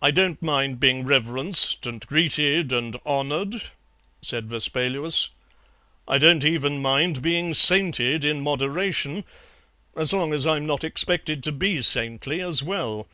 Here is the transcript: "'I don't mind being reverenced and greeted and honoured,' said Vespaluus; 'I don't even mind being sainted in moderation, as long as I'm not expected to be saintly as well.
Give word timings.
"'I 0.00 0.12
don't 0.12 0.40
mind 0.42 0.80
being 0.80 1.04
reverenced 1.04 1.86
and 1.86 2.06
greeted 2.06 2.72
and 2.72 2.96
honoured,' 3.04 3.64
said 4.22 4.48
Vespaluus; 4.48 5.28
'I 6.08 6.16
don't 6.16 6.44
even 6.46 6.80
mind 6.80 7.20
being 7.20 7.52
sainted 7.52 8.24
in 8.24 8.40
moderation, 8.40 9.24
as 9.94 10.14
long 10.14 10.32
as 10.32 10.46
I'm 10.46 10.64
not 10.66 10.84
expected 10.84 11.42
to 11.44 11.52
be 11.52 11.82
saintly 11.82 12.40
as 12.40 12.62
well. 12.62 13.08